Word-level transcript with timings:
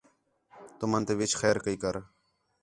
تُمن 0.77 1.01
تے 1.07 1.13
وِِچ 1.19 1.31
خیر 1.39 1.57
کَئی 1.63 1.77
کر 1.83 1.95